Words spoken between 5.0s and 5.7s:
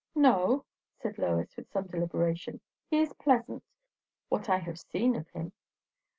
of him."